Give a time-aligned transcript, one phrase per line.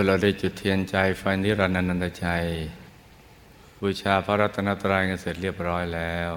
[0.00, 2.26] ื่อเราได้จุดเทียนใจไฟนิรันดร์นันตใจ
[3.80, 6.30] บูชาพระรัตนตรัยกันเสร็จเรียบร้อยแล้ว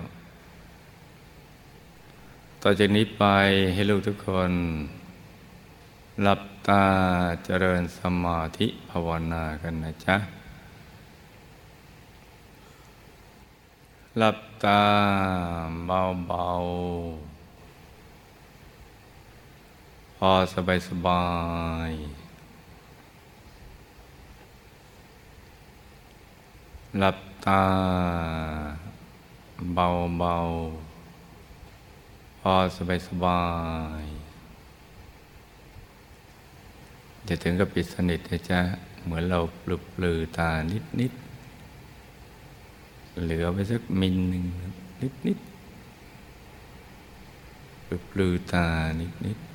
[2.61, 3.23] ต่อจากนี้ไป
[3.73, 4.51] ให้ลูกทุกคน
[6.21, 6.85] หลับตา
[7.45, 10.17] เจริญสมาธิภาวนากันนะจ๊ะ
[14.17, 14.81] หลับตา
[15.85, 21.25] เบาๆ พอสบายสบา
[21.91, 21.91] ย
[26.99, 27.63] หลับตา
[29.73, 33.43] เบาๆพอสบายสบา
[34.01, 34.03] ย
[37.27, 38.59] จะถึงกับปิดสนิทนะจ๊ะ
[39.03, 44.45] เหมือนเราปลุกปลือตานิดๆเหลือไปสักมินหนึ่ง
[45.27, 48.65] นิดๆปลุกปลือตา
[48.99, 49.47] นิดๆ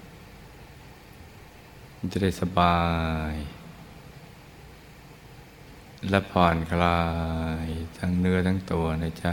[2.12, 2.78] จะได้สบา
[3.32, 3.34] ย
[6.10, 7.00] และผ่อนคลา
[7.64, 7.66] ย
[7.98, 9.32] ทั้งเนื้อทั้งตัวนะจ๊ะ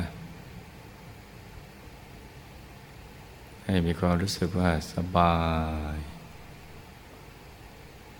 [3.65, 5.37] ให้มีความรู้สึกว่าสบา
[5.95, 5.97] ย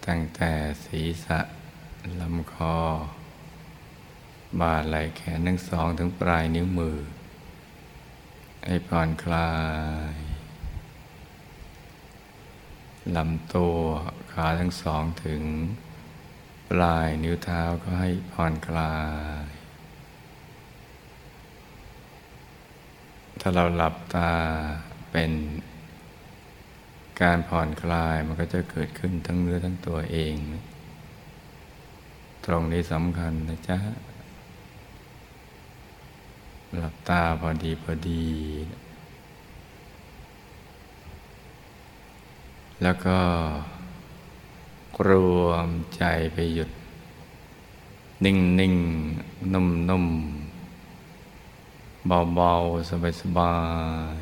[0.06, 0.52] ตั้งแต่
[0.86, 1.40] ศีรษะ
[2.20, 2.78] ลำคอ
[4.60, 6.98] บ่าไหล่แขนทั้งสองถึงปลายนิ้วมือ
[8.66, 9.52] ให้ผ่อนคลา
[10.14, 10.16] ย
[13.16, 13.78] ลำตัว
[14.32, 15.42] ขาทั้งสองถึง
[16.74, 18.96] ปลายนิ้วเท้าก็ให้ผ่อนคลา
[19.46, 19.48] ย
[23.42, 24.32] ถ้าเราหลับตา
[25.12, 25.32] เป็น
[27.22, 30.36] การผ่อนคลายมันก็จะเกิดขึ้นทั้งเนื้อทั้งตัวเอง
[32.46, 33.78] ตรงนี้สำคัญนะจ๊ะ
[36.78, 38.26] หลับตาพอดีพอดี
[42.84, 43.18] แล้วก็
[45.08, 45.10] ร
[45.44, 46.70] วมใจไปหยุด
[48.26, 48.76] นิ่งนิ่ง
[49.54, 50.06] นุ่มนุ่ม
[52.08, 52.54] เบาเบา
[52.90, 53.56] สบายสบา
[54.18, 54.20] ย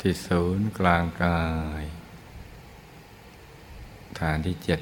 [0.00, 1.42] ที่ศูนย์กลางกา
[1.82, 1.84] ย
[4.18, 4.80] ฐานที่เจ็ด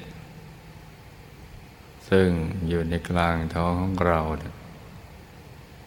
[2.09, 2.29] ซึ่ง
[2.67, 4.19] อยู่ในกลางท้องของเรา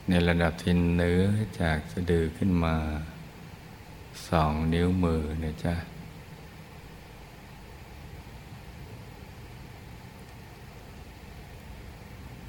[0.08, 1.22] ในระดับที่เนื้อ
[1.60, 2.76] จากสะดือขึ้นมา
[4.28, 5.74] สองนิ้วมือนะจ๊ะ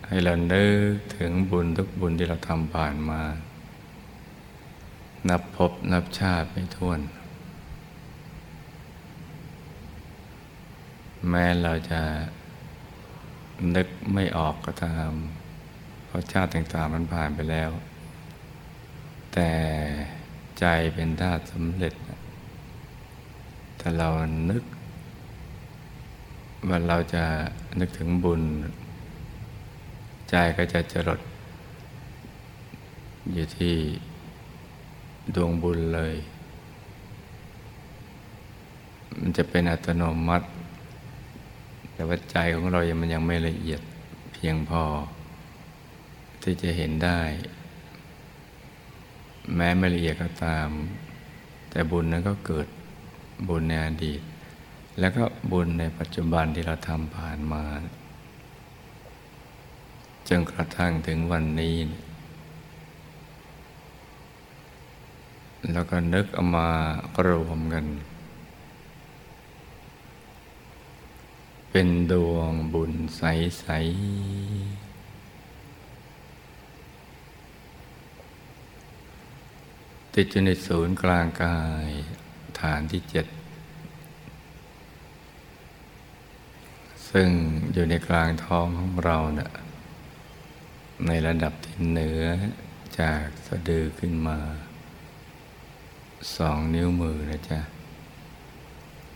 [0.07, 3.21] ให้เรานึกถึงบุญทุกบุญที่เราทำผ่านมา
[5.29, 6.99] นับพบนับชาติไม่ท้วน
[11.29, 12.01] แม้เราจะ
[13.75, 15.11] นึกไม่ออกก็ตาม
[16.05, 17.69] เพราะชาติต่างๆมันผ่านไปแล้ว
[19.33, 19.51] แต่
[20.59, 21.93] ใจเป็นธาตุสำเร็จ
[23.79, 24.09] ถ้าเรา
[24.49, 24.63] นึก
[26.69, 27.23] ว่าเราจะ
[27.79, 28.41] นึกถึงบุญ
[30.29, 31.21] ใจก็จะจรด
[33.33, 33.75] อยู่ที่
[35.35, 36.15] ดวงบุญเลย
[39.19, 40.47] มันจะเป็นอัตโนมัติ
[41.93, 43.81] แต่ว่าใจของเรายังมันยังไม่ละเอียด
[44.33, 44.83] เพียงพอ
[46.41, 47.19] ที่จะเห็นได้
[49.55, 50.69] แม้ไม่ละเอียดก็ตาม
[51.69, 52.67] แต่บุญนั้นก็เกิด
[53.47, 54.21] บุญในอดีต
[54.99, 57.63] แล้วก็บุญในปัจจุบันที่เราทำผ่านมา
[60.27, 61.77] จนกระทั่งถึงวันนี้
[65.71, 66.69] แล้วก็นึกเอามา
[67.25, 67.85] รวมกัน
[71.71, 73.65] เป็นดวงบุญใส
[74.47, 74.86] ๆ
[80.21, 81.87] ติดอยู่ในศูนย์กลางกาย
[82.59, 83.25] ฐานที่เจ็ด
[87.09, 87.29] ซึ่ง
[87.73, 89.51] อยู่ในกลางท้องของเราเนะ่ย
[91.07, 92.23] ในระดับที่เหนือ
[92.99, 94.37] จากสะดือขึ้นมา
[96.35, 97.59] สองนิ้วมือนะจ๊ะ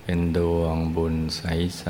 [0.04, 1.86] เป็นดวงบุญใส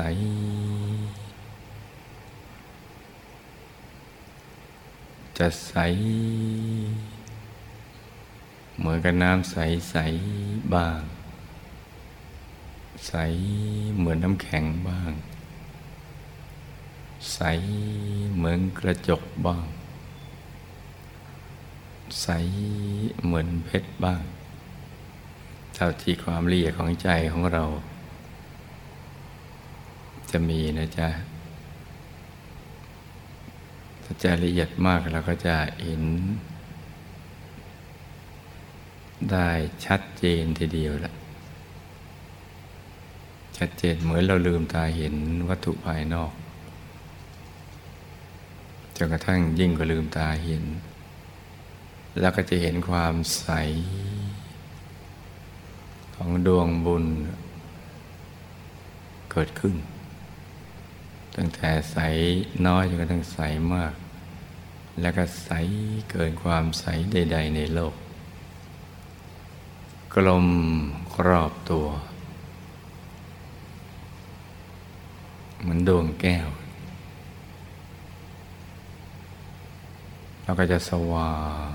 [5.32, 5.74] ๆ จะใส
[8.78, 11.00] เหมือนกับน้ำใสๆบ้าง
[13.06, 13.14] ใส
[13.96, 15.12] เหมือนน้ำแข็งบ้าง
[17.34, 17.40] ใส
[18.34, 19.64] เหมือนกระจกบ้าง
[22.22, 22.28] ใส
[23.24, 24.22] เหมือนเพชรบ้าง
[25.74, 27.64] เท่าที่ความละเอียดของใจของเรา
[30.30, 31.08] จะมีนะจ๊ะ
[34.02, 36.02] ถ้าใจละเอียดมากเราก็จะเห็น
[39.30, 39.48] ได้
[39.86, 41.12] ชัดเจนทีเดียวละ
[43.58, 45.14] ชชัดเจนเหมือนเราลืมตาเห็น
[45.48, 46.32] วัตถุภายนอก
[48.96, 50.64] จนกระทั่งยิ่งกว่าลืมตาเห็น
[52.20, 53.48] แล้วก็จะเห็นความใส
[56.14, 57.04] ของดวงบุญ
[59.30, 59.74] เกิดขึ้น
[61.36, 61.98] ตั้งแต่ใส
[62.66, 63.38] น้อยจนกระทั่งใส
[63.74, 63.94] มาก
[65.00, 65.50] แล้วก็ใส
[66.10, 67.94] เกินความใสใด ๆ ในโลก
[70.16, 70.46] กลม
[71.26, 71.86] รอบตัว
[75.60, 76.48] เหมือนดวงแก้ว
[80.42, 81.36] เราก็จะสว่า
[81.70, 81.72] ง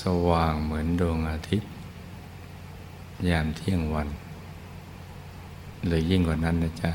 [0.00, 1.70] สว่างเหมือนดวงอาทิตย์
[3.28, 4.08] ยามเที่ยงวัน
[5.86, 6.92] หรือยิ่งกว่านั้นนะจ๊ะ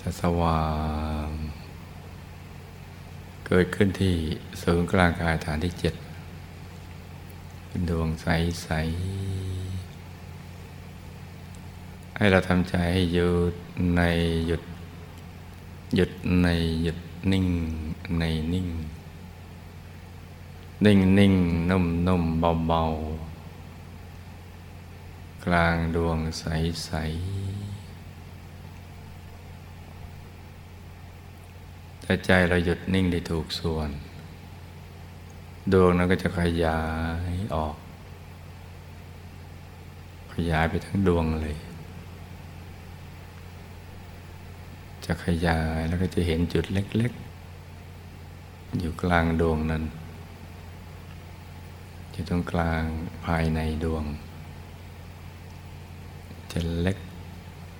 [0.00, 0.60] จะสว่า
[1.15, 1.15] ง
[3.46, 4.14] เกิดขึ้นที่
[4.62, 5.94] ศูนย์กลางกายฐานที่เจ็ด
[7.66, 8.68] เป็นดวงใส
[9.92, 13.54] ๆ ให้เราทำใจให้หยุด
[13.96, 14.00] ใน
[14.46, 14.62] หยุด
[15.96, 16.10] หยุด
[16.42, 16.46] ใน
[16.82, 16.98] หยุด
[17.32, 17.46] นิ่ง
[18.18, 18.22] ใน
[18.52, 18.68] นิ่ง
[20.84, 21.34] นิ่งนิ่ง
[21.70, 22.82] นุ่มนุ่มเบาเบา
[25.44, 26.44] กลางดวงใส
[26.84, 33.90] ใถ้าใจเราหยุดนิ่งได้ถูกส่วน
[35.72, 36.80] ดวงนั้นก็จะขยา
[37.32, 37.76] ยออก
[40.34, 41.56] ขยายไปทั้งดวงเลย
[45.04, 47.12] จะขยายแล้วก็จะเห็นจุดเล็ก
[47.94, 49.84] ๆ อยู่กลางดวงนั้น
[52.12, 52.82] อยู่ตรงกลาง
[53.26, 54.04] ภายในดวง
[56.52, 56.98] จะเล็ก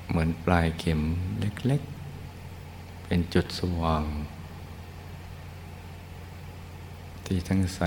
[0.08, 1.00] เหมือนปลายเข็ม
[1.40, 1.95] เล็ก ๆ
[3.06, 4.06] เป็นจุดสว่าง
[7.26, 7.80] ที่ทั้งใส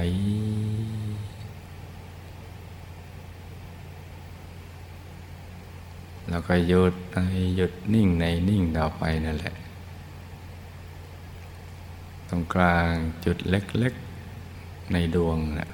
[6.29, 7.17] แล้วก็หยุดใน
[7.55, 9.55] หยุดนิ่งในนิ่งต่อไปนั่นแหละ
[12.29, 12.91] ตรงกลาง
[13.25, 13.93] จุดเล็ก
[14.41, 15.69] ๆ ในดวงนะ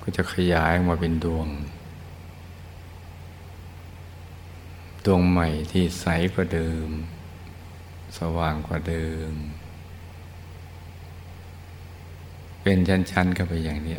[0.00, 1.48] ก็จะขยายออกมาเป็นดวง
[5.04, 6.90] ดวงใหม่ที่ใสกว่าเดิม
[8.18, 9.32] สว่างกว่าเดิม
[12.62, 13.98] เป็นชั้นๆเข้าไปอย่างนี้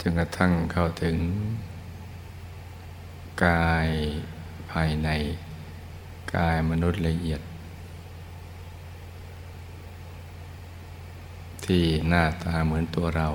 [0.00, 1.16] จนกระทั่งเข้าถึง
[3.44, 3.88] กาย
[4.70, 5.08] ภายใน
[6.34, 7.40] กายมนุษย์ละเอียด
[11.64, 13.28] ที่หน้าตาเหมือนตัวเรา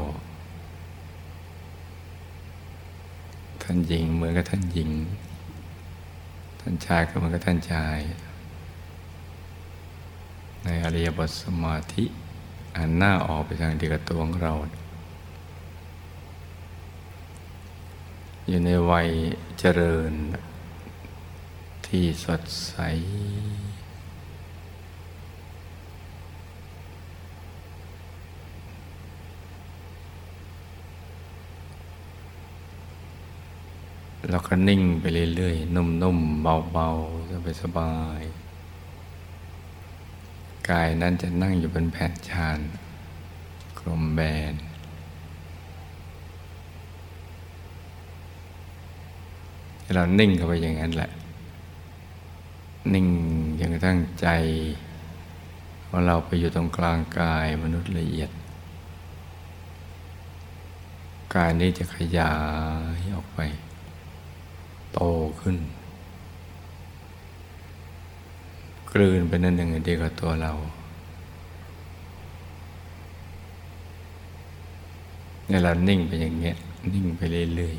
[3.62, 4.90] ท่านหญิงเหมือนกับท่านหญิง
[6.66, 7.98] ท่านชายก็เหมือนกับท่านชาย
[10.64, 12.06] ในอริยบทสมาธิ
[12.78, 14.54] อันหน้าออกไปทางเดียวกับตัวของเรา
[18.48, 19.10] อยู่ในวัย
[19.60, 20.14] เจริญ
[21.88, 22.76] ที่สดใส
[34.30, 35.06] แล้วก็นิ่งไป
[35.36, 38.22] เรื่อยๆ นุ่มๆ เบาๆสบาย
[40.70, 42.60] กายนั้นจะนั่งอยู่บนแผ่นชาน
[43.80, 44.20] กลมแบ
[44.54, 44.56] น
[49.94, 51.12] เรานิ่งเข้าไปอย่างนั้นแหละ
[52.94, 53.08] นิ่ง
[53.60, 54.28] จนกระทั่งใจ
[55.88, 58.30] ของเราไปอยู่ตรงกลางกายมนุษย์ละเอียด
[61.36, 62.34] กายนี้จะขยา
[62.98, 63.40] ยออกไป
[64.94, 65.02] โต
[65.40, 65.58] ขึ้น
[68.92, 70.52] กลืนไปนั่นหนึ่งดียวกับตัวเรา
[75.48, 76.56] เนี่ยเรานิ่งไปอย่างเงี้ย
[76.94, 77.22] นิ่งไป
[77.56, 77.76] เรื่อย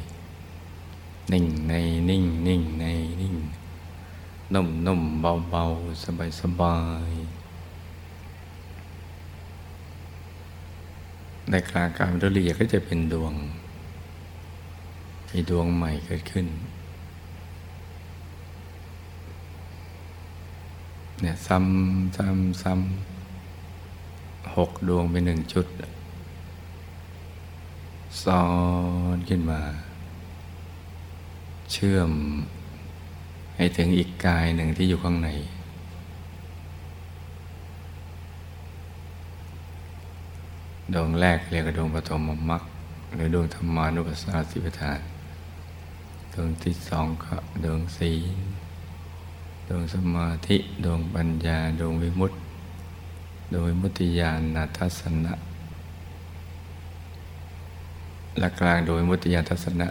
[0.64, 1.73] ๆนิ่งใน
[2.11, 2.85] นิ่งนิ่งใน
[3.21, 3.37] นิ่ง
[4.54, 5.64] นุ่มนุ่มเบาเบา
[6.04, 6.76] สบายสบา
[7.09, 7.11] ย
[11.50, 13.35] ในกลางการละเอียดก็จะเป็นดวง
[15.30, 16.47] มีดวงใหม่เกิดขึ้น
[21.24, 25.66] เนี่ยซ้ำซ้ำซ้ำหกดวงเป็นหนึ่งชุด
[28.24, 28.44] ซ้อ
[29.16, 29.60] นขึ้นมา
[31.72, 32.10] เชื่อม
[33.56, 35.28] ให้ถึงอีกกายหนึ่งที่อยู่ข้างใน
[40.94, 42.62] ดวงแรกเรียกว่าดวงปฐมมรรค
[43.14, 45.00] หรือดวงธรรมานุปัสสนาสิปทาน
[46.32, 48.10] ดวงที่สองก็ดวงสี
[49.68, 52.38] ดวงสมาธิดวงปัญญาดวงวิมุตติ
[53.52, 55.35] ดวงวิมุตติญาณทัศนะ
[58.38, 59.88] และกลางโดยมุติยานทัศนะ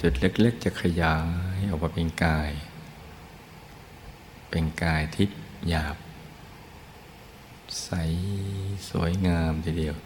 [0.00, 1.16] จุดเล็ก ๆ จะขยา
[1.56, 2.50] ยออกมาเป็นกาย
[4.50, 5.38] เป็นกายทิพย์
[5.68, 5.96] หยาบ
[7.82, 7.88] ใส
[8.88, 9.96] สวยงามทีเดียว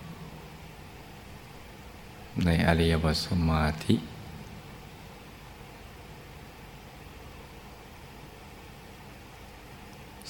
[2.44, 3.94] ในอริยบทสมาธิ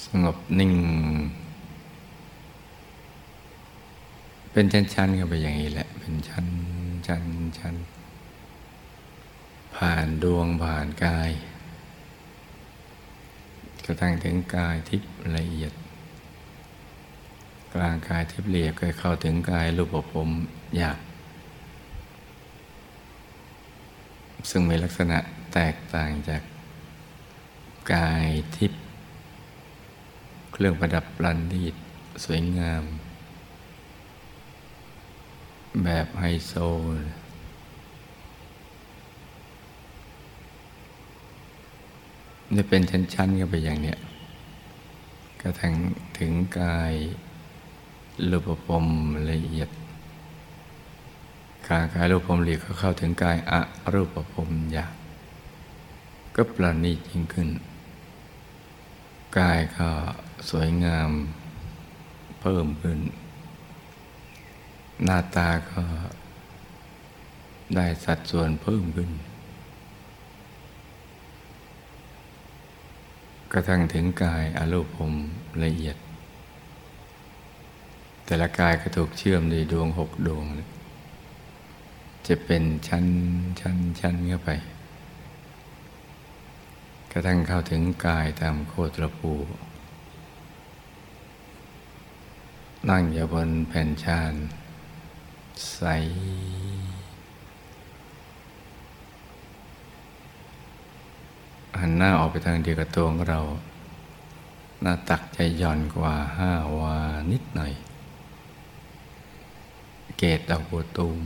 [0.09, 0.73] สงบนิ่ง
[4.51, 6.45] เป็นชั้นๆกันไปอย่างนี้แหละ เป็นชั้น
[7.07, 7.23] ชั้น
[7.57, 7.75] ชั้น
[9.75, 11.31] ผ่านดวงผ่านกาย
[13.85, 15.73] กระทั่งถึงกายทิพย์ละเอียด
[17.73, 20.29] กลางกายทิพย์ละเอียดก็เข้าถึงกายรูปภพ
[20.77, 20.99] หยาบ
[24.49, 25.17] ซึ่งมีลักษณะ
[25.53, 26.41] แตกต่างจาก
[27.93, 28.81] กายทิพย์
[30.61, 31.63] รื่องประดับปรันดี
[32.23, 32.83] สวยงาม
[35.83, 36.53] แบบไฮโซ
[42.55, 43.97] นี่เป็นชั้นๆกันไปอย่างเนี้ย
[45.41, 45.73] กระทั่ง
[46.17, 46.93] ถึงกาย
[48.29, 48.85] รูปภพ
[49.31, 49.69] ละเอียด
[51.67, 53.61] การกายรูปภพละเอียดก็เข้าถึงกายอะ
[53.93, 54.91] รูปภพหยาบ
[56.35, 57.49] ก็ประณีตยิ่งขึ้น
[59.37, 59.89] กายก็
[60.49, 61.09] สวยงาม
[62.41, 62.99] เพิ่มขึ้น
[65.03, 65.81] หน้าตาก็
[67.75, 69.09] ได้สัดส่วนเพิ่มขึ้น
[73.51, 75.13] กระทั่งถึงกายอารูปภพ
[75.63, 75.97] ละเอียด
[78.25, 80.45] แต่ละกายก็ถูกเชื่อมด้วยดวงหกดวง
[82.27, 83.05] จะเป็นชั้น
[83.59, 84.49] ชั้นชั้นเข้าไป
[87.11, 89.33] กระทั่งเข้าถึงกายตามโคตรภู
[92.89, 94.33] นั่งอยู่บนแผ่นชาน
[95.73, 95.81] ใส
[101.79, 103.39] หันหน้าออกไปทางเดียวกับตัวของเรา
[104.81, 106.97] หน้าตักจะหย่อนกว่าห้าวา
[107.31, 107.73] นิดหน่อย
[110.17, 111.19] เกตดอกบัวตูม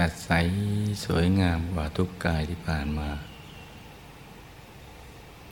[0.00, 0.30] แต่ใส
[1.04, 3.08] สวยงามกว่าทุกกายที่ผ่านมา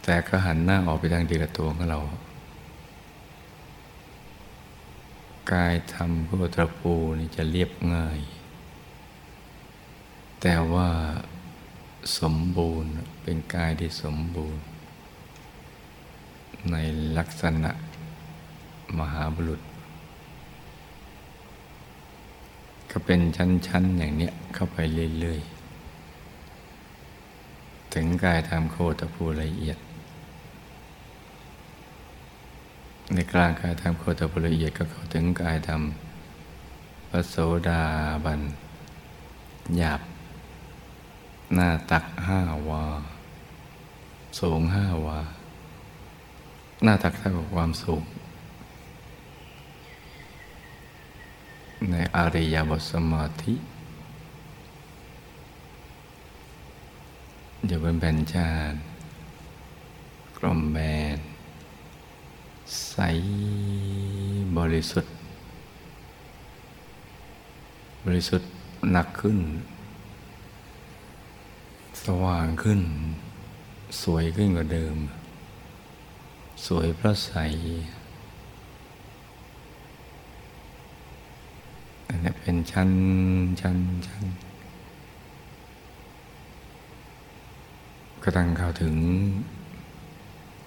[0.02, 2.00] แต่ก็หันหน้าออกไปทางเดียวกับตัวของเรา
[5.52, 8.18] กายทำพุทธปูนี่จะเรียบง่าย
[10.40, 10.88] แต่ว่า
[12.18, 12.90] สมบูรณ์
[13.22, 14.62] เป็นกายที่สมบูรณ์
[16.70, 16.76] ใน
[17.16, 17.70] ลักษณะ
[18.98, 19.60] มหาบุรุษ
[22.90, 24.76] ก็เป็นชั้นๆอย่างเนี้ยเข้าไป
[25.20, 25.58] เรื่อยๆ
[27.94, 29.78] ถึงกายทำโคตรภูละเอียด
[33.14, 37.36] ในกลางกายทำโคตรภูละเอียดก็เข้าถึงกายทำพระโส
[37.68, 37.82] ดา
[38.24, 38.40] บัน
[39.76, 40.00] หยาบ
[41.54, 42.84] หน้าตักห้าวา
[44.40, 45.18] สูงห้าวา
[46.84, 48.02] หน้าตักเท่ากับความสูง
[51.90, 53.54] ในอริยบทสมาธิ
[57.66, 58.72] อยู่เป็นแผ่นชาญ
[60.38, 60.78] กลมแบ
[61.16, 61.18] น
[62.88, 62.96] ใส
[64.56, 65.14] บริสุทธิ์
[68.04, 68.50] บริสุทธิ์
[68.90, 69.38] หนักขึ้น
[72.04, 72.80] สว่างขึ้น
[74.02, 74.96] สวยขึ้นกว่าเดิม
[76.66, 77.80] สวยเพราะใสอันนี้
[82.40, 82.90] เป็นชั้น
[83.60, 84.24] ชั้นชั้น
[88.22, 88.94] ก็ตั้งเข้าถึง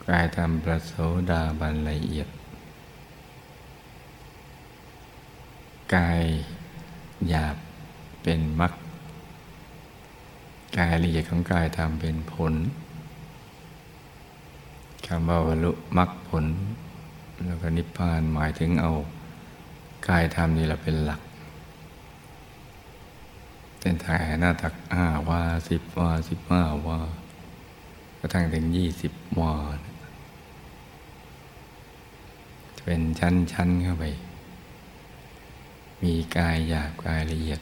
[0.10, 0.94] กายตามประโส
[1.32, 2.28] ดาบันละเอียด
[5.96, 6.22] กาย
[7.30, 7.56] หยาบ
[8.24, 8.74] เป็นมรรค
[10.78, 12.54] กายละเอียดของกายทำเป็นผล
[15.06, 16.46] คำว่าบรรลุมรรคผล
[17.46, 18.92] แล้วก็นิพพานหมายถึงเอา
[20.08, 21.22] กายธรรมนี่เราเป็นหลัก
[23.82, 27.00] เป็นถ่าหน้าตักห้าวาสิบวาสิบห้าวา
[28.20, 29.54] กระทั่งถึงยี่สิบวา
[32.84, 34.06] เป็นชั้นๆเข้าไป
[36.02, 37.62] มีกายหยาบกายละเอียด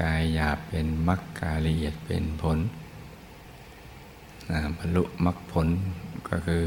[0.00, 2.58] กายหยาบเป็นมรรคกายละเอียดเป็นผล
[4.78, 5.68] บรรลุมรรคผล
[6.28, 6.66] ก็คือ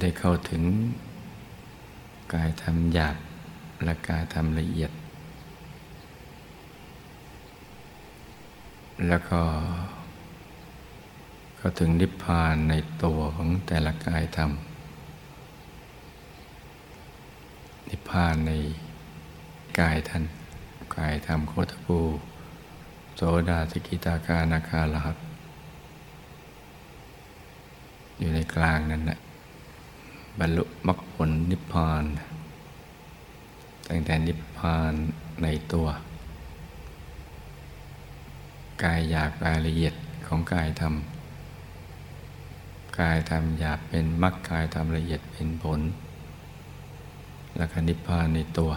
[0.00, 0.62] ได้เข้าถึง
[2.34, 3.16] กายธรรมหยาบ
[3.84, 4.90] และกายธรรมละเอียด
[9.06, 9.40] แล้วก็
[11.56, 12.74] เข้าถึงนิพพานใน
[13.04, 14.50] ตัวของแต่ละกายธรรม
[17.88, 18.52] นิพพานใน
[19.78, 20.24] กายท่าน
[20.96, 21.98] กายธรรมโคตภู
[23.16, 25.16] โสดาสกิตาคานาคาลหัต
[28.18, 29.18] อยู่ในกลางนั้นนะ
[30.38, 32.04] บรรลุมรรคผลนิพพาน
[33.88, 34.92] ตั้งแต่นิพพาน
[35.42, 35.86] ในตัว
[38.84, 39.94] กายหยาบกายละเอียด
[40.26, 40.94] ของกายธรรม
[43.00, 45.80] กายธรรมหยาบเป็นมรรคกายธรรมละเอียดเป็นผล
[47.56, 48.72] แล้วก็นิพพานในตัว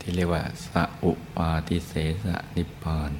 [0.00, 1.92] ที่เรียกว่าสัุปาทิเส
[2.24, 3.10] สนิพพาน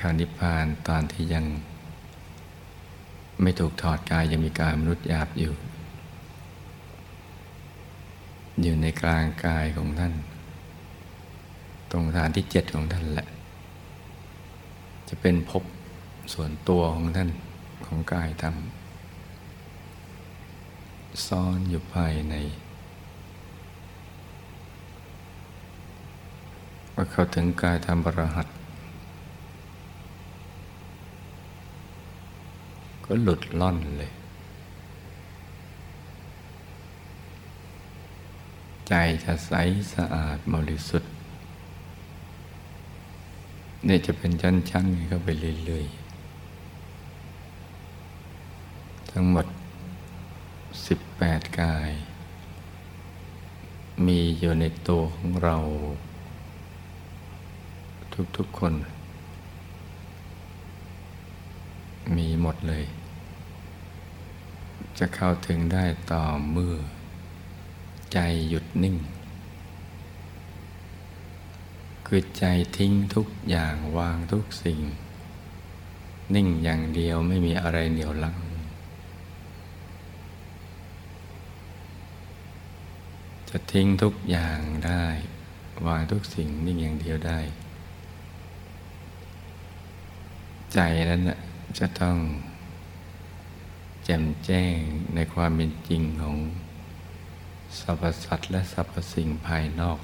[0.00, 1.44] ขานิพพานตอนที่ยัง
[3.42, 5.52] ไม่ถูกถอดกายยังมีกายมนุษย์หยาบอยู่
[8.62, 10.14] อยู่ในกลางกายของท่าน
[11.90, 13.28] ตรงฐานที่เจ็ดของท่านแหละ
[15.12, 15.64] จะเป็นภพ
[16.32, 17.30] ส่วนตัวของท่าน
[17.86, 18.56] ของกายธรรม
[21.26, 22.34] ซ่อนอยู่ภายใน
[26.94, 28.46] ว่าเข้าถึงกายธรรมบรหัต
[33.04, 34.12] ก็หลุดล่อนเลย
[38.88, 38.92] ใจ
[39.24, 39.52] จะใส
[39.94, 41.10] สะอาดบริสุทธิ์
[43.84, 45.28] เนี่ยจะเป็นชั้นๆเข้าไป
[45.64, 46.00] เรื่อยๆ
[49.10, 49.46] ทั้งหมด
[50.86, 51.90] สิบแปดกาย
[54.06, 55.56] มีอยู่ในตัวของเรา
[58.36, 58.72] ทุกๆคน
[62.16, 62.84] มีหมดเลย
[64.98, 66.22] จะเข้าถึงได้ต่อ
[66.52, 66.74] เมื่อ
[68.12, 68.18] ใจ
[68.48, 68.96] หยุดนิ่ง
[72.12, 72.44] คือใจ
[72.76, 74.80] ทิ้งทุกอย่างวางทุกสิ่ง
[76.34, 78.36] นิ่งอย่างเดียวไม่มีอะไรเหนียวลัง
[83.48, 85.04] จะทิ้งทุกอย่างได้
[85.86, 87.40] วางทุกสิ่งนิ่งอย่างเดียวได้
[90.72, 90.78] ใจ
[91.10, 91.22] นั้น
[91.78, 92.16] จะต้อง
[94.04, 94.76] แจ่มแจ้ง
[95.14, 96.36] ในความเป็นจริงของ
[97.78, 100.00] สรรพสัตว์และสรรพสิ่งภายนอก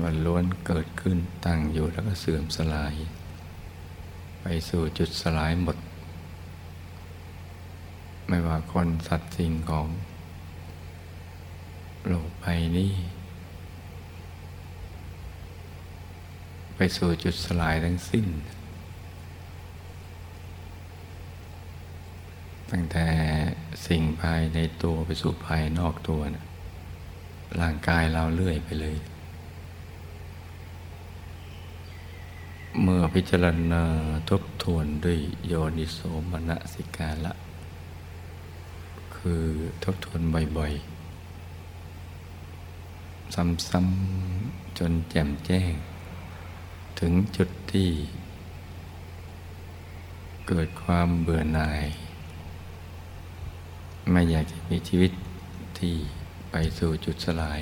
[0.00, 2.94] มันล้วนเกิดขึ้นตั้งอยู่แล้วก็เสื่อมสลาย
[4.40, 5.76] ไปสู่จุดสลายหมด
[8.28, 9.88] ไม่ว่าคนสัตว์สิ่งของ
[12.06, 12.92] โลกภัยนี้
[16.76, 18.26] ไปสู่จุดสลายทั้งสิ้น
[22.70, 23.06] ตั้งแต่
[23.86, 26.44] สิ่งภายในตัวไปสู่ภายนอกตัวนะ
[27.60, 28.96] ร่างกายเราเลื่อยไปเลย
[32.80, 33.82] เมื่อพิจารณา
[34.30, 35.98] ทบทวนด้วยโยนิโส
[36.30, 37.32] มนสิกาละ
[39.16, 39.44] คือ
[39.84, 40.20] ทบทวน
[40.56, 40.82] บ่อยๆ
[43.34, 45.72] ซ้ำๆจนแจ่มแจ้ง
[47.00, 47.90] ถึงจุดที่
[50.48, 51.84] เกิดความเบื่อหน่าย
[54.10, 55.12] ไม่อยากจะมีชีวิต
[55.78, 55.94] ที่
[56.50, 57.60] ไปสู่จุดสลาย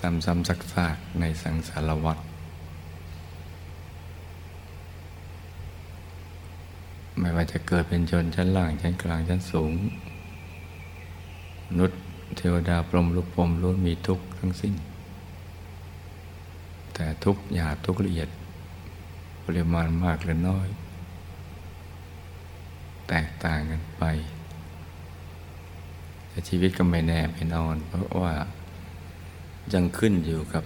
[0.00, 2.18] ซ้ำๆซักๆในสังสารวัฏ
[7.20, 9.72] ไม่ว่าจะเกิดเป็นชนชั้นล่างชั้นกลางชั้นสูง
[11.78, 12.00] นุษย์
[12.36, 14.74] เทวดาพรหมลุกพรมล้วนมีทุกข์ทั้งสิ้น
[16.94, 18.28] แต่ทุกหยาบทุกละเอียด
[19.44, 20.68] ปริมาณมากหรือน้อย
[23.08, 24.02] แตกต่างกันไป
[26.28, 28.34] แต่ชีวิตก็ไม่แน่ไม่นอน เพราะว่า
[29.72, 30.64] ยังขึ้นอยู่กับ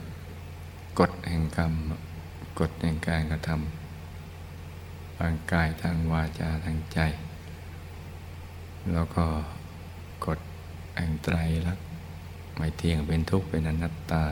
[1.00, 1.72] กฎแห่งกรรม
[2.60, 6.98] กฎแห่งการกระทำางกายทางวาจาทางใจ
[8.92, 9.24] แล้วก็
[10.26, 10.38] กฎ
[10.96, 11.86] แห่งไตรลักษณ์
[12.56, 14.24] ไม่เที่ยงเป็นทุกข์เป็นอนัตตา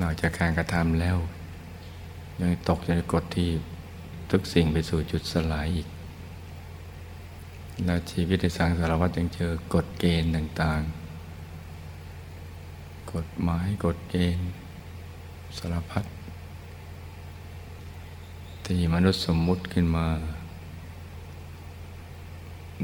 [0.00, 1.16] นอกจากการกระทำแล้ว
[2.40, 3.50] ยังตกในกฎที่
[4.30, 5.88] ทุกสิ่งไปสู่จุดสลายอีก
[7.84, 10.80] แล้วชีวิตในสังสารวัฏยังเจอกฎเกณฑ์ต่าง
[11.78, 14.46] ๆ กฎหมายกฎเกณฑ์
[15.58, 16.04] สารพัด
[18.66, 20.06] ที่มนุษย์สมมุติขึ้นมา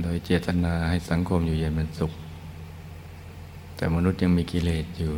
[0.02, 2.12] โดยเจตนาให้สังคมอยู่เย็นเป็นสุข
[3.76, 5.12] แต่มนุษย์ยังมีกิเลสอยู่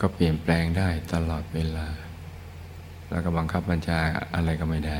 [0.00, 1.86] ก็เปลี่ยนแปลงได้ตลอดเวลา
[3.10, 3.98] แล้วก็บังคับบัญชา
[4.34, 4.98] อะไรก็ไม่ได้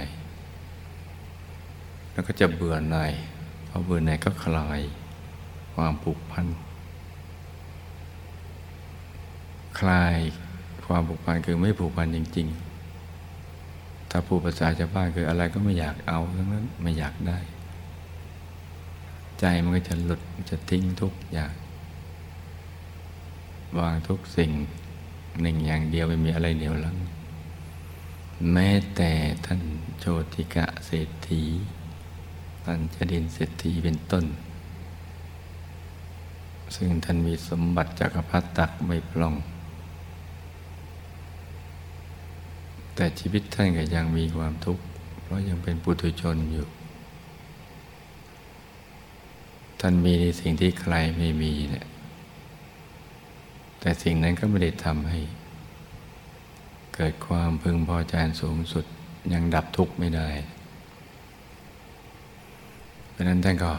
[2.12, 3.12] แล้วก็จะเบื่อหน่าย
[3.68, 4.80] พอเบื่อหน่ายก็คลาย
[5.74, 6.46] ความผูกพัน
[9.80, 10.16] คลาย
[10.86, 12.69] ความผูกพันคือไม่ผูกพันจริง ๆ
[14.10, 17.38] ถ้าผูกภาษาชาวบ้านคืออะไรก็ไม่อยากเอาทั้งนั้นไม่อยากได้
[19.40, 20.20] ใจมันก็จะหลุด
[20.50, 21.52] จะทิ้งทุกอย่าง
[23.78, 24.50] วางทุกสิ่ง
[25.40, 26.96] หนึ่งอย่างเดียวไม่มีอะไรเหนียวลัง
[28.52, 29.12] แม้แต่
[29.46, 29.60] ท่าน
[29.98, 31.42] โชติกะเศรษฐี
[32.64, 34.24] ปัญจดินเศรษฐีเป็นต้น
[36.76, 39.34] ซึ่งท่านมีสมบัติจักรพรรดิตักไม่พล่อง
[43.02, 44.82] แต่ชีวิตท่านก็ยังมีความทุกข์
[45.22, 46.66] เพราะยังเป็นปุถุชนอยู่
[49.80, 51.86] ท่านมีในสิ่งที่ใครไม่มีเนี่ย
[53.80, 55.20] แต่สิ่งนั้นก็ไม่ได้ทำให้
[56.94, 58.84] เกิดความพึงพอใจสูงสุด
[59.32, 60.28] ยังดับทุกข์ไม่ได้
[63.10, 63.72] เพราะนั้นท่านก็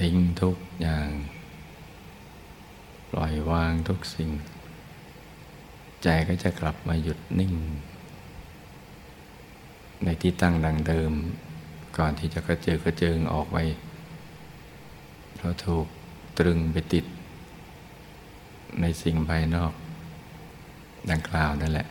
[0.00, 1.08] ทิ้งทุกอย่าง
[3.10, 4.30] ปล่อยวางทุกสิ่ง
[6.02, 7.54] ใจก็จะกลับมาหยุดนิ่ง
[10.02, 11.12] ในที่ตั้งดังเดิม
[11.98, 13.56] ก่อนที่จะกระเจิงกระเจิงออกไป
[15.36, 15.86] เพราะถูก
[16.38, 17.04] ตรึงไปติด
[18.80, 19.72] ในสิ่งภายนอก
[21.10, 21.88] ดังกล่าวนั่นแหละ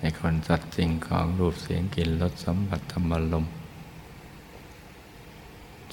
[0.00, 3.46] ในคนสัตว์สิ่งของรูปเสียงกลิ่นรสสัมผัสธรรมลม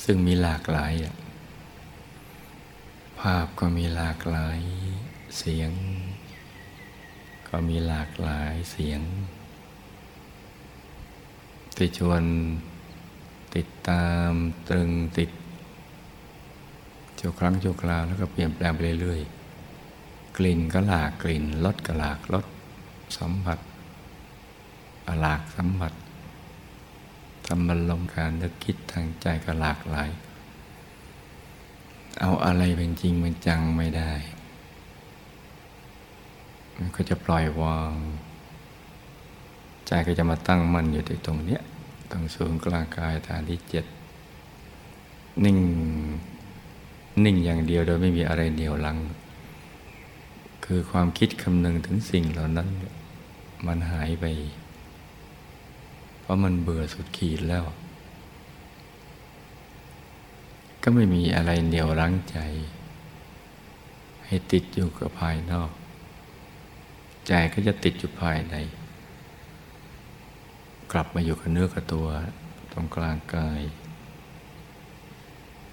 [0.04, 0.94] ซึ่งมีหลากหลาย
[3.20, 4.60] ภาพก็มีหลากหลาย
[5.38, 5.72] เสียง
[7.48, 9.02] ก็มีหลากหลายเสียง
[11.78, 12.24] ที่ชวน
[13.56, 14.32] ติดตาม
[14.70, 15.30] ตรึงติด
[17.20, 22.46] ชั่วครั้งชั่วคราวแล้วก็เปลี่ยนแปลงไปเรื่อยๆ กลิ่นก็หลากกลิ่นรสก็หลากรส
[23.18, 23.60] สัมผัส
[25.22, 25.94] หลากสัมผัส
[27.46, 30.10] ทำมันลงการนึกคิดทางใจก็หลากหลาย
[32.20, 34.14] เอาอะไรเป็นจริงเป็นจังไม่ได้
[36.76, 37.94] มันก็จะปล่อยวาง
[39.88, 41.62] ใจก็จะมาตั้งมั่นอยู่ที่ตรงเนี้ย
[42.12, 43.86] ตรงศูนย์กลางกายฐานที่เจ็ด
[45.44, 45.58] นิ่ง
[47.24, 48.98] นิ่งอย่างเดียวโดยไม่มีอะไรเหนี่ยวลัง
[50.66, 52.70] คือความคิดคำนึงถึงสิ่งเหล่านั้น
[53.66, 54.26] มันหายไป
[56.20, 57.64] เพราะมันเบื่อสุดขีดแล้ว
[60.82, 62.38] ก็ไม่มีอะไรเหนี่ยวรั้งใจ
[64.26, 65.72] ให้ติดอยู่กับภายนอก
[67.28, 68.56] ใจก็จะติดอยู่ภายใน
[70.92, 72.08] กลับมาอยู่กับเนื้อกับตัว
[72.72, 73.62] ตรงกลางกาย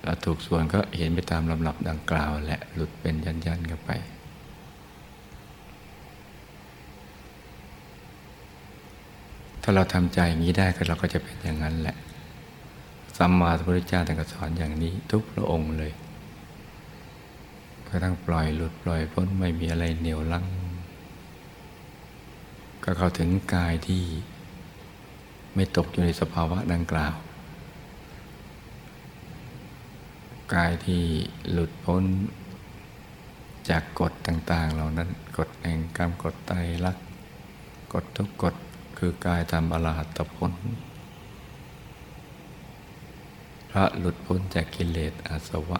[0.03, 3.90] แล้วถูกส่วนก็เห็นไปตามลำดับดังกล่าวและหลุดเป็นยันๆกันไป
[9.62, 11.96] ถ้าเราทำใจอย่างนี้ได้ก็เราก็จะเป็นอย่างนั้นแหละ
[13.16, 15.92] สัมมาสัมพุทธเจ้าท่านก็สอนอย่างนี้ทุกพระองค์เลย
[17.87, 20.44] ก็ทั้งปล่อยหลุดปล่อยพ้นไม่มีอะไรเหนียวลัง
[22.85, 24.03] ก็เข้าถึงกายที่
[25.55, 27.14] ไม่ตกอยู่ในสภาวะดังกล่าว
[30.55, 31.03] กายที่
[31.51, 32.05] หลุดพ้น
[33.69, 37.05] จากกฎต่างๆ เหล่านั้นกฎแห่งกรรมกฎไตรลักษณ์
[37.93, 38.55] กฎทุกกฎ
[38.99, 40.53] คือกายทำอรหัตผล
[43.71, 45.79] พระหลุดพ้นจากกิเลสอาสวะ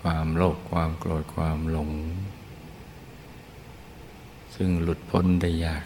[0.00, 1.90] ความโลภความโกรธความหลง
[4.54, 5.84] ซึ่งหลุดพ้นได้ยาก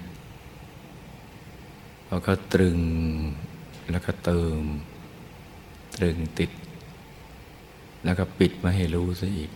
[2.13, 2.79] เราก็ตรึง
[3.91, 4.61] แล้วก็เติม
[5.97, 6.51] ตรึงติด
[8.05, 9.51] แล้วก็ปิดไม่ให้รู้ซะอีก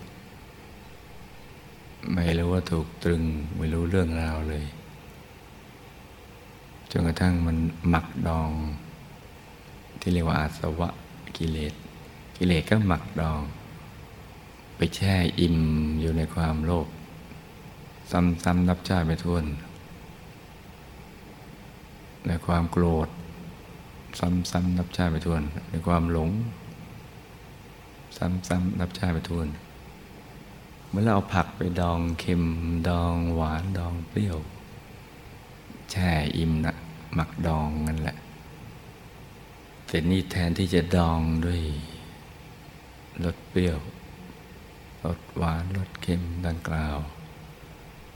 [2.12, 3.22] ไม่รู้ว่าถูกตรึง
[3.56, 4.64] ไม่รู้เรื่องราวเลย
[6.90, 7.56] จนกระทั่งมัน
[7.88, 8.50] หมักดอง
[10.00, 10.88] ที่เรียกว่าอาสวะ
[11.36, 11.74] กิเลส
[12.36, 13.40] กิเลสก็หมักดอง
[14.76, 15.58] ไปแช่อิ่ม
[16.00, 16.86] อยู่ในความโลภ
[18.10, 19.46] ซ้ำๆนับชาติไปทวน
[22.26, 23.08] ในความโกรธ
[24.18, 26.30] ซ้ำๆนับชาติไปทวน ในความหลง
[28.16, 29.46] ซ้ำๆนับชาติไปทวน
[30.88, 32.44] เมื่อเราเอาผักไปดองเค็ม
[32.88, 34.38] ดองหวานดองเปรี้ยว
[35.90, 36.74] แช่อิ่มนะ
[37.14, 38.16] หมักดองนั่นแหละ
[39.86, 41.62] แต่นี่แทนที่จะดองด้วย
[43.24, 43.78] รสเปรี้ยว
[45.04, 46.96] รสหวานรสเค็มดังกล่าว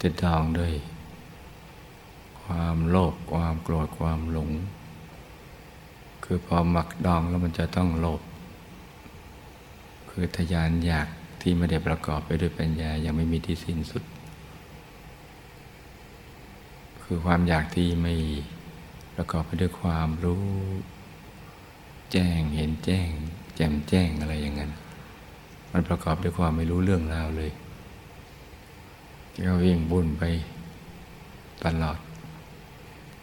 [0.03, 0.75] จะดองด้วย
[2.51, 4.51] ความโลภความโกรธความหลง
[6.25, 8.21] คือพอหมักดองแล้วมันจะต้องโลภ
[10.11, 11.09] คือทยานอยาก
[11.41, 14.05] ที่ไม่ได้ประกอบไปด้วยปัญญายังไม่มีที่สิ้นสุด
[17.03, 18.15] คือความอยากที่ไม่
[19.15, 20.47] ประกอบไปด้วยความรู้
[22.13, 23.09] แจ้งเห็นแจ้ง
[23.57, 24.71] แจ่มแจ้งอะไรอย่างนั้น
[25.73, 27.51] มันประกอบด้วยความไม่รู้เรื่องราวเลย
[29.47, 30.25] ก็วิ่งบุ่นไป
[31.67, 31.99] ตลอด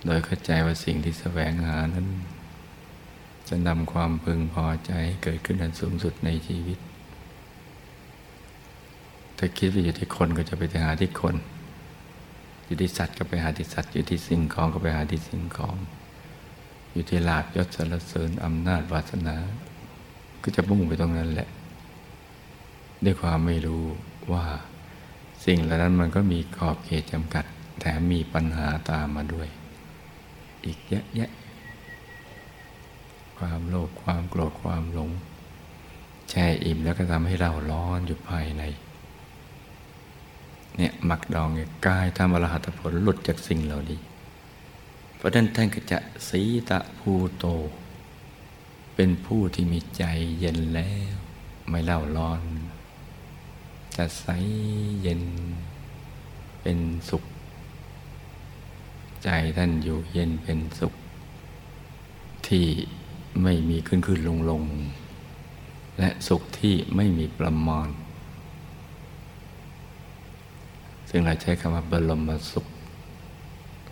[0.05, 2.07] โดยเข้าใจว่าสิ่งที่แสวงหานั้น
[3.49, 4.91] จะนำความพึงพอใจ
[5.23, 6.79] เกิดขึ้นอันสูงสุดในชีวิต
[9.37, 11.35] ถ้าคิดว่าอยู่ที่คนก็จะไปหาที่คน
[12.65, 15.75] อยู่ที่สัตว์ก็ไปหาที่สัตว์ อยู่ที่สิ่งของก็ไปหาที่สิ่งของ
[16.91, 19.35] อยู่ที่ลาบยศสรรเสริญอำนาจวาสนา
[20.43, 21.49] ก็จะมุ่งไปตรงนั้นแหละ
[23.03, 23.83] ด้วยความไม่รู้
[24.33, 24.45] ว่า
[25.45, 27.45] สิ่งเหล่านั้นมันก็มีขอบเขตจำกัด
[27.79, 29.47] แถมมีปัญหาตามมาด้วย
[30.67, 31.29] อีกเยอะแยะ
[33.37, 35.11] ความโลภความโกรธความหลง
[36.29, 38.63] แช่อิ่มแล้วก็ทำให้เราร้อนอยู่ภายใน
[40.77, 43.99] เนี่ยมักดองเนี่ยกายทำอรหัตผลหลุดจากสิ่งเหล่านี้
[45.15, 45.99] เพราะนั้นท่านก็จะ
[46.29, 47.45] สีตะภูโต
[48.95, 50.03] เป็นผู้ที่มีใจ
[50.39, 51.15] เย็นแล้ว
[51.69, 52.41] ไม่เล่าร้อน
[53.95, 54.27] จะใส
[55.01, 55.23] เย็น
[56.61, 56.77] เป็น
[57.09, 57.23] สุข
[59.23, 60.93] ใจท่านอยู่เย็นเป็นสุข
[62.47, 62.65] ที่
[63.43, 64.63] ไม่มีขึ้นขึ้นลงลง
[65.99, 67.89] และสุขที่ไม่มีประมาณ
[71.09, 72.65] ซึ่งเราใช้คำว่าบรมสุข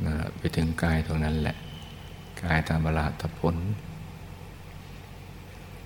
[0.05, 1.55] นะไปถึงกายตรงนั้นแหละ
[2.43, 3.55] กายตามบราตผล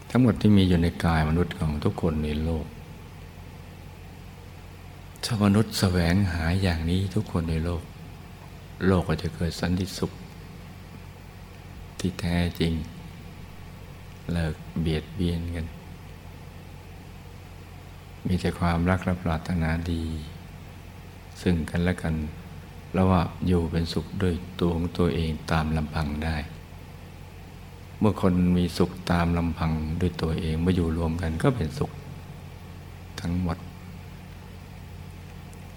[0.10, 2.66] ทั้งหมดที่มีอยู่ในกายมนุษย์ของทุกคนในโลก
[5.24, 7.84] ถ้ามนุษย์แสวงหาอย่างนี้ทุกคนในโลก
[8.86, 10.12] โลกก็จะเกิดสันติสุข
[12.00, 12.74] ที่แท้จริง
[14.34, 15.66] เลิกเบียดเบียนกัน
[18.28, 20.04] มีแต่ความรักและปรารถนาดี
[21.42, 22.16] ซึ่งกันและกัน
[22.94, 26.38] แล้วว่าอยู่เป็นสุขด้วยตัวของตัวเองตามลำพังได้
[28.00, 31.92] เมื่อคนมีสุขตามลำพังด้วยตัวเองมาอยู่รวมกันก็เป็นสุข
[33.22, 33.58] ทั้งหมด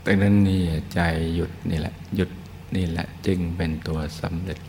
[0.04, 0.62] ดังนั้นนี่
[0.94, 1.00] ใจ
[1.34, 2.30] หยุดนี่แหละหยุด
[2.76, 4.60] นี่แหละจึงเป็นตัวสำเร็จ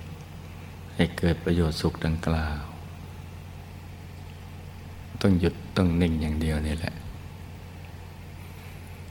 [0.95, 2.61] ให้เกิดประโยชน์สุขดังกล่าว
[5.21, 6.95] ต้องหยุดต้องนิ่งอย่างเดียวนี่แหละ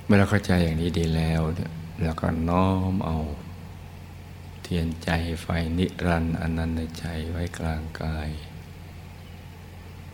[0.05, 1.41] เมื่อเราเข้าใจอย่างนี้ดีแล้ว
[2.03, 3.17] แล้วก็น้อมเอา
[4.63, 5.11] เทียนใจ
[5.43, 5.47] ไฟ
[5.79, 8.31] นิรันดร์อนันต์ใจไว้กลางกาย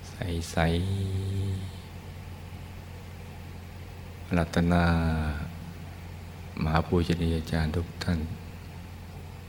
[0.09, 0.15] ใส
[0.51, 0.57] ใส
[4.37, 4.85] รัตนา
[6.63, 8.21] มหาภูชนียาจารย์ทุกท่าน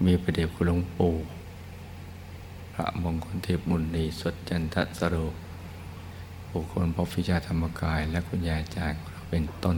[0.06, 1.14] มีประเดบคุณหลวงปู่
[2.74, 5.16] พระมงคลเทพมุนีสดจันทสโร
[6.52, 9.78] บุคคลพบฟิชาธรรมกาย และคุณยายจารย์เราเป็นต้น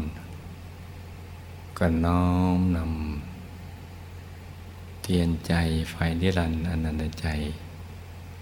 [1.78, 2.26] ก็น้อ
[2.58, 5.54] มนำเทียนใจ
[5.92, 7.28] ไฟนิรันดร์อนันตใจ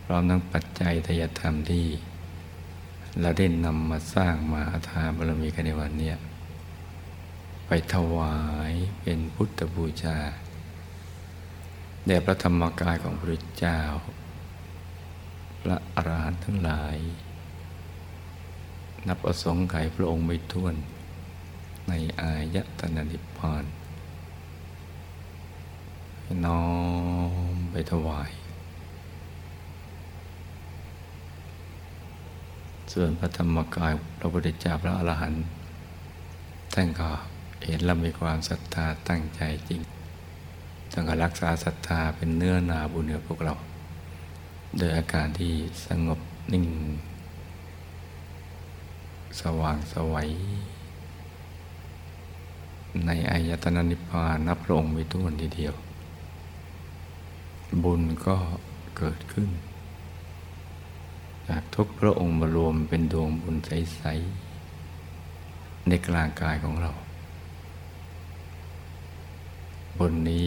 [0.04, 1.86] พร้อมทั้งปัจจัยทยธรรมที่
[3.22, 6.12] เราได้นำมาสร้างมาทาบารมีกันในวันนี้
[7.68, 8.36] ไปถวา
[8.72, 10.18] ยเป็นพุทธบูชา
[12.06, 13.80] แด่พระธรรมกายของพระเจ้า
[15.62, 16.98] พระอรหันต์ทั้งหลาย
[19.08, 20.76] นับประสงค์ไขพระองค์ไม่ท้วน
[21.88, 23.66] ในอายตนะนิพพาน
[26.46, 26.64] น้อ
[27.54, 28.32] มไปถวาย
[32.94, 35.44] ส่วนพระธรรมกายพระพุทธเจ้าพระอรหันต์
[36.74, 37.10] ท่านก็
[37.66, 39.82] เห็นและมีความศรัทธาตั้งใจจริง
[40.92, 43.54] ท่านก็รักษาศรัทธาเป็นเนื้อนาบุญเหนือพวกเรา
[44.78, 45.54] โดยอาการที่
[45.86, 46.20] สงบ
[46.54, 46.66] นิ่ง
[49.42, 50.30] สว่างสวัย
[53.06, 55.74] ในอายตนะนิพพานนับพระองค์ไม่ท้วนทีเดียว
[57.84, 58.36] บุญก็
[58.98, 59.50] เกิดขึ้น
[61.48, 64.02] จากทุกพระองค์มารวมเป็นดวงบุญใส
[64.76, 66.92] ๆ ในกลางกายของเรา
[69.98, 70.46] บุญนี้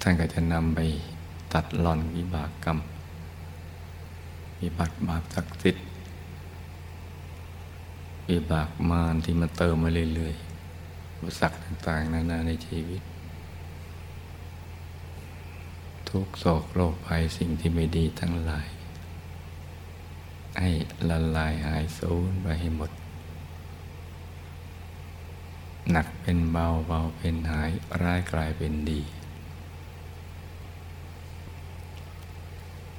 [0.00, 0.80] ท่านก็จะนำไป
[1.52, 2.78] ตัดหล่อนวิบากกรรม
[4.60, 5.84] วิบัติบาปศักดิ์สิทธิ์
[8.30, 13.02] วิบากมารที่มาเติมมาเรื่อยๆอุปสรรคต่างๆ นานาในชีวิต
[16.08, 18.68] ทุกโศกโรคภัยสิ่งที่ไม่ดีทั้งหลาย
[20.58, 20.70] ให้
[21.08, 22.90] ละลายหายสูญไปให้หมด
[25.90, 27.70] หนักเป็นเบาเบาเป็นหาย
[28.02, 29.00] ร้ายกลายเป็นดี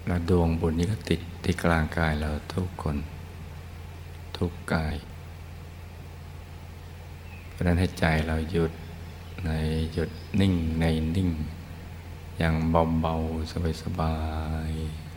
[0.07, 2.97] และดวงบุญนี้ก็ติดที่กลางกายเราทุกคน
[4.37, 4.95] ทุกกาย
[7.49, 8.71] เพราะนั้นให้ใจเราหยุด
[9.45, 9.49] ใน
[9.93, 10.09] หยุด
[10.39, 10.85] นิ่งใน
[11.15, 11.29] นิ่ง
[12.37, 12.55] อย่าง
[13.01, 14.15] เบาๆสบา
[14.69, 15.10] ยๆ